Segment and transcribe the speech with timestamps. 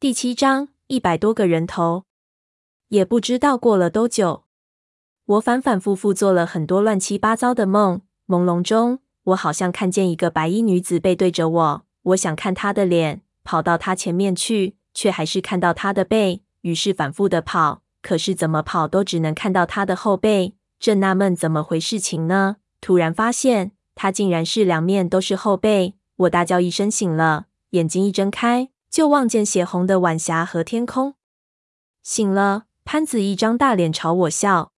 [0.00, 2.04] 第七章一百多个人头，
[2.88, 4.44] 也不知道过了多久，
[5.26, 8.00] 我反反复复做了很多乱七八糟的梦。
[8.26, 16.42] 朦胧中，我好像看见一个白衣女子背对着我，我想看她的脸，跑到她前面去，却还是看到她的背。
[16.62, 20.54] 于是反复的跑，可是怎么跑都只能看到她的后背。
[20.78, 22.56] 正纳闷怎么回事情呢？
[22.80, 25.96] 突然发现她竟然是两面都是后背。
[26.16, 28.70] 我大叫一声醒了，眼睛一睁开。
[28.90, 31.14] 就望见血红的晚霞和天空。
[32.02, 34.72] 醒了，潘子一张大脸朝我笑。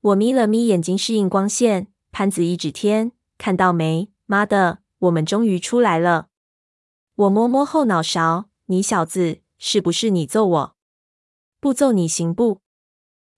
[0.00, 1.88] 我眯了眯眼睛适应光线。
[2.10, 4.10] 潘子一指天，看到没？
[4.24, 6.28] 妈的，我们终于出来了。
[7.14, 10.76] 我摸摸后脑勺，你小子，是不是你揍我？
[11.60, 12.62] 不揍你行不？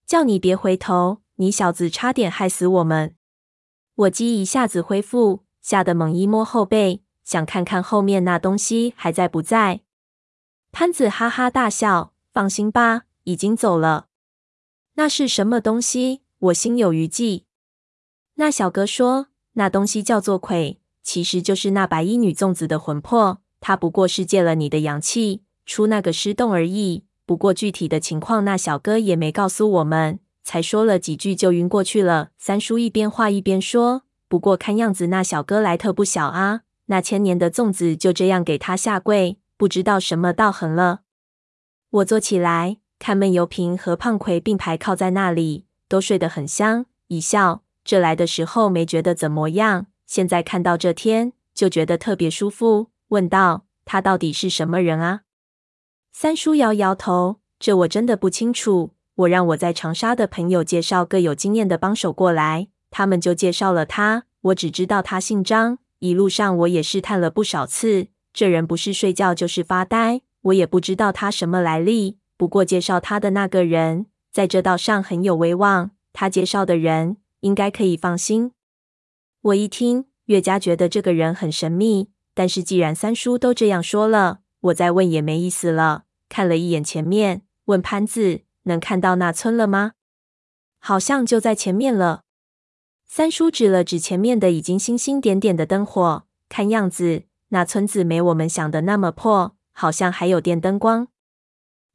[0.06, 3.16] 叫你别回头，你小子差点害死我们。
[3.96, 9.80] 我记忆一下子恢复，吓得猛一摸后背，想看看后面那东西还在不在。
[10.70, 14.06] 潘子哈哈大笑：“放心吧，已经走了。”
[14.94, 16.22] 那是什么东西？
[16.38, 17.44] 我心有余悸。
[18.34, 23.40] 那小哥说：“那东西叫做魁，其实就是那白衣女粽子的魂魄。
[23.60, 27.04] 她不过是借了你的阳气出那个尸洞而已。
[27.26, 41.00] 不过具体的情况，那小哥也没告诉我们，才说了几句就晕过去了。”三叔一边画一边说：“不过看样子那小哥来头不小啊，那千年的粽子就这样给他下跪。”不知道什么道行了。
[41.90, 46.86] 我坐起来，看闷油瓶和胖奎并排靠在那里，都睡得很香。
[47.08, 52.90] 一笑，这来的时候没觉得怎么样，现在看到这天就觉得特别舒服。
[53.08, 55.22] 问道：“他到底是什么人啊？”
[56.12, 58.92] 三叔摇摇头：“这我真的不清楚。
[59.16, 64.26] 我让我在长沙的朋友介绍个有经验的帮手过来，他们就介绍了他。
[64.42, 72.18] 我只知道他姓张，一路上我也试探了不少次。”这人不是睡觉就是发呆，我也不知道他什么来历。
[72.36, 78.52] 不过介绍他的那个人在这道上很有威望，他介绍的人应该可以放心。
[79.40, 82.10] 我一听，越加觉得这个人很神秘。
[82.34, 86.04] 但是既然三叔都这样说了，我再问也没意思了。
[86.28, 89.94] 看了一眼前面，问潘子：“能看到那村了吗？”
[90.78, 92.22] 好像就在前面了。
[93.04, 97.24] 三叔指了指前面的已经星星点点的灯火，看样子。
[97.48, 101.08] 那村子没我们想的那么破，好像还有电灯光。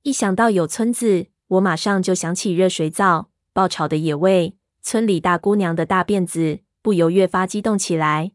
[0.01, 8.31] 一想到有村子，我马上就想起热水澡、爆炒的野味、村里大姑娘的大辫子，不由越发激动起来。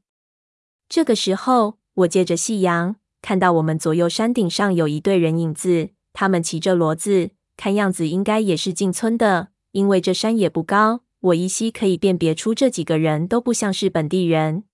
[0.89, 14.65] 这个时候，我借着夕阳看到我们左右山顶上有一队人影子，他们骑着骡子，看样子应该也是进村的，因为这山也不高，我依稀可以辨别出这几个人都不像是本地人。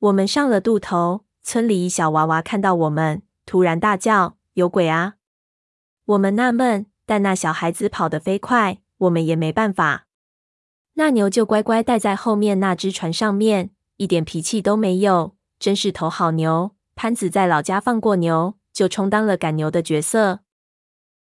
[0.00, 1.24] 我们上了渡头。
[1.42, 5.14] 村里一小娃娃看到我们，突然大叫：“有鬼啊！”
[6.06, 10.06] 我们纳闷，但那小孩子跑得飞快，我们也没办法。
[10.94, 16.72] 那牛就乖乖待在后面那只船上面，一点脾气都没有，真是头好牛。
[16.94, 20.40] 潘子在老家放过牛，就充当了赶牛的角色。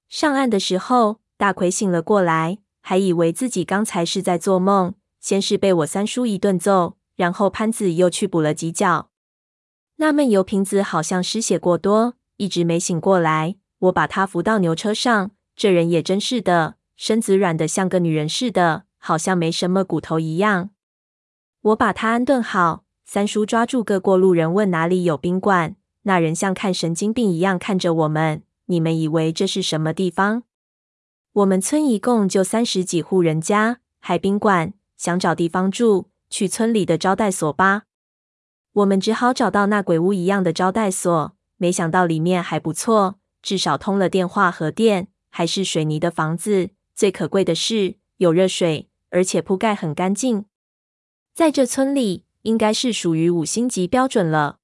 [0.09, 9.09] 上岸的时候，大奎醒了过来，还以为自己刚才是在做梦，先是被我三叔一顿揍，然后潘子又去补了几脚。
[9.97, 13.55] 那闷油瓶子好像失血过多，一直没醒过来。
[13.79, 20.71] 我把他扶到牛车上，这人也真是的，身子软的像个女人似的，好像没什么骨头一样。
[21.61, 25.75] 我把他安顿好，三叔抓住个过路人问哪里有宾馆。
[26.03, 28.43] 那人像看神经病一样看着我们。
[28.65, 30.43] 你们以为这是什么地方？
[31.33, 34.73] 我们村一共就三十几户人家，还宾馆？
[34.97, 37.83] 想找地方住，去村里的招待所吧。
[38.73, 46.71] 我们只好找到那鬼屋一样的招待所，没想到里面还不错，至少通了电话和电，还是水泥的房子。
[46.95, 50.45] 最可贵的是有热水，而且铺盖很干净。
[51.35, 54.57] 在这村里，应该是属于五星级标准了。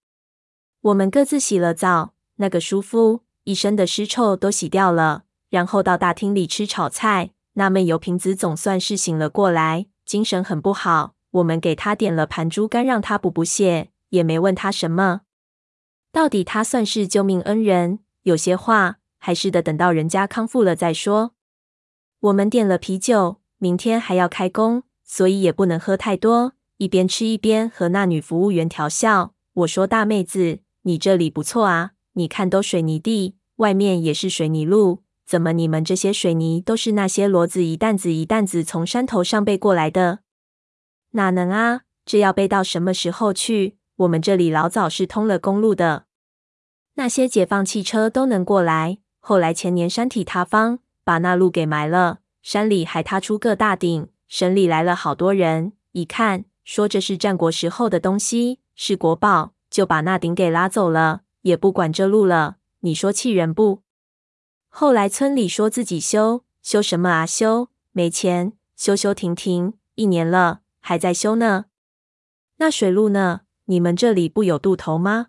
[0.82, 7.32] 我们各自洗了澡，那个舒服，一身的尸臭都洗掉了，然后到大厅里吃炒菜。
[7.54, 11.16] 那闷油瓶子总算是醒了过来，精神很不好。
[11.32, 13.90] 我们给他点了盘猪肝，让他补补血。
[14.10, 15.22] 也没问他什么，
[16.12, 21.34] 到底他算是救命恩人，有些话还是得等到人家康复了再说。
[22.20, 26.54] 我们点了啤酒，明天还要开工，所以也不能喝太多。
[26.78, 29.34] 一边吃一边和那女服务员调笑。
[29.54, 40.20] 我说：“大妹子，你这里不错啊，你看都水泥地，外面也是水泥路，怎么你们这些水泥都是那些骡子一担子一担子从山头上背过来的？
[41.12, 41.82] 哪能啊？
[42.06, 46.06] 这要背到什么时候去？”我们这里老早是通了公路的，
[46.94, 54.08] 那些解放汽车都能过来，后来前年山体塌方，把那路给埋了，山里还塌出个大顶。
[54.30, 62.58] 省里来了好多人，一看说这是战国时候的东西，是国宝，就把那顶给拉走了，也不管这路了。
[62.82, 63.82] 你说气人不？
[64.70, 67.26] 后来村里说自己修，修什么啊？
[67.26, 71.66] 修，没钱，修修停停，一年了，还在修呢。
[72.58, 73.42] 那水路呢？
[73.70, 75.28] 你们这里不有渡头吗？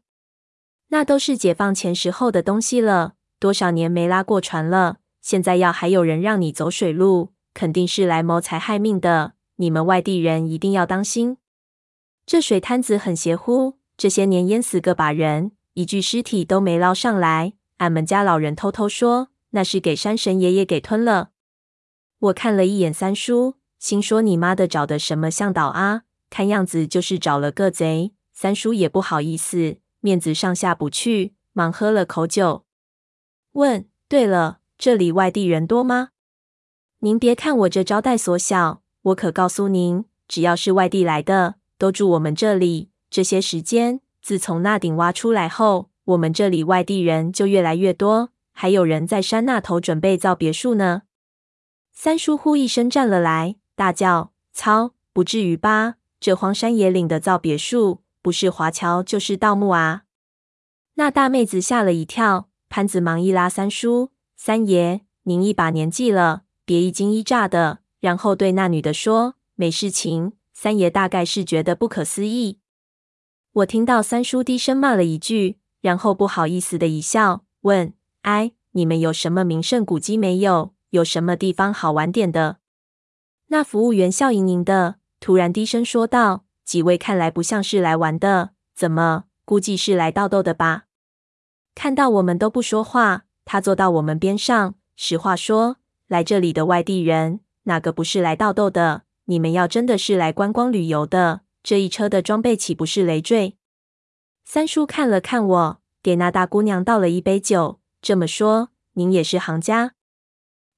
[0.88, 4.96] 那都是解放前时候的东西了，多少年没拉过船了。
[5.20, 9.34] 现在要还有人让你走水路，肯定是来谋财害命的。
[9.56, 11.36] 你们外地人一定要当心。
[12.24, 17.52] 这水滩子很邪乎，这些年淹死个把人，一具尸体都没捞上来。
[17.76, 21.32] 俺们家老人偷偷说，那是给山神爷爷给吞了。
[22.20, 26.04] 我看了一眼三叔，心说你妈的找的什么向导啊？
[26.30, 28.14] 看样子就是找了个贼。
[28.42, 32.64] 三叔也不好意思，面子上下不去，忙喝了口酒。
[33.52, 36.12] 问：对了，这里外地人多吗？
[37.00, 42.88] 您别看我这招待所小，我可告诉您，只要是外地来的，都住我们这里。
[43.10, 51.02] 这些时间，自从那顶挖出来后，我们这里外地人就越来越多，还有人在山那头准备造别墅呢。
[51.92, 54.94] 三叔呼一声站了来，大叫：“操！
[55.12, 55.96] 不至于吧？
[56.18, 60.02] 这荒山野岭的造别墅！”不是华侨就是盗墓啊！
[60.94, 72.58] 那大妹子吓了一跳，潘子忙一拉三叔：“三爷，您一把年纪了，别一惊一乍的。”然后对那女的说：“没事情。”三爷大概是觉得不可思议。
[73.52, 80.74] 我听到三叔低声骂了一句，然后不好意思的一笑，问：“哎，你们有什么名胜古迹没有？
[80.90, 82.58] 有什么地方好玩点的？”
[83.48, 86.44] 那服务员笑盈盈的，突然低声说道。
[86.70, 89.24] 几位看来不像是来玩的，怎么？
[89.44, 90.84] 估计是来倒斗的吧？
[91.74, 99.02] 看到我们都不说话，他坐到我们边上，实话说：来这里的外地人，哪个不是来倒斗的？
[99.24, 103.56] 你们要真的是来观光旅游的，这一车的装备岂不是累赘？
[104.44, 109.94] 三叔看了看我，给那大姑娘倒了一杯酒，这么说，您也是行家？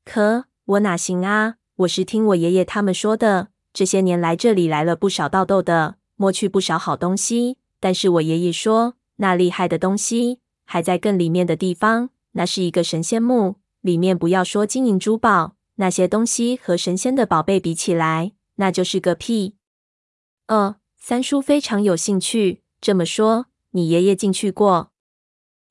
[0.07, 1.57] 可我哪行啊？
[1.81, 3.49] 我是听我爷爷他们说的。
[3.73, 7.57] 这些年来，这里来了不少盗豆的，摸去不少好东西。
[7.81, 12.11] 但是我爷爷说，那厉害的东西还在更里面的地方。
[12.33, 19.57] 那是一个神仙墓，里面不要说金银珠宝，那些东西和神仙的宝贝比起来，那就是个屁。
[20.49, 22.63] 哦，三叔非常有兴趣。
[22.81, 24.93] 这么说，你爷爷进去过？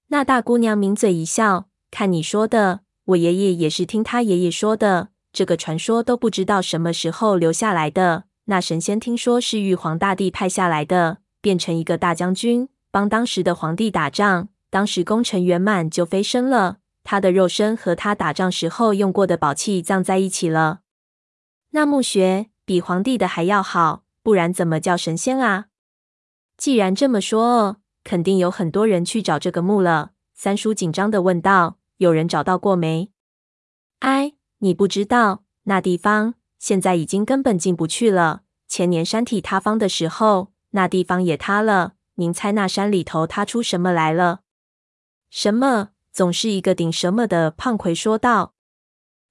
[0.08, 5.11] 那大姑娘抿嘴一笑，看你说的，我爷爷也是听他爷爷说的。
[5.34, 8.26] 这个传说都不知道什么时候留下来的。
[8.46, 14.50] 那神仙听说是玉皇大帝派下来的，变成一个大将军，帮当时的皇帝打仗。
[14.70, 16.78] 当时功成圆满，就飞升了。
[17.04, 20.82] 他的肉身和他打仗时候用过的宝器葬在一起了。
[21.72, 25.68] 那墓穴比皇帝的还要好，不然怎么叫神仙啊？
[26.58, 30.12] 既然这么说哦，肯定有很多人去找这个墓了。
[30.34, 33.12] 三叔紧张地问道：“有人找到过没？”
[34.00, 34.34] 哎。
[34.64, 38.44] 你不知道，那地方现在已经根本进不去了。
[38.68, 41.94] 前年山体塌方的时候，那地方也塌了。
[42.16, 44.42] 您猜那山里头塌出什么来了？
[45.32, 45.90] 什么？
[46.12, 47.50] 总是一个顶什么的。
[47.50, 48.54] 胖魁说道。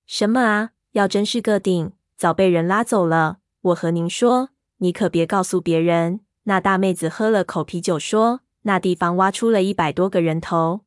[0.05, 0.71] 什么啊？
[0.93, 3.39] 要真是个顶，早被人拉走了。
[3.61, 6.21] 我和您说，你可别告诉别人。
[6.45, 10.81] 那大妹子喝了口啤酒说，那地方挖出了一百多个人头。